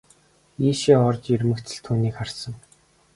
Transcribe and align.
Ийшээ 0.69 0.97
орж 1.09 1.23
ирмэгц 1.33 1.67
л 1.75 1.81
түүнийг 1.85 2.15
харсан. 2.17 2.53